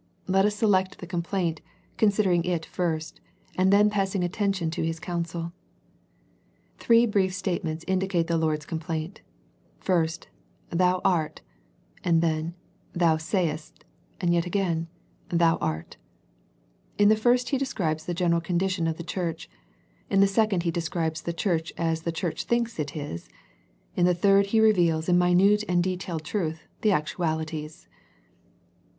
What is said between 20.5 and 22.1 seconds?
He describes the church as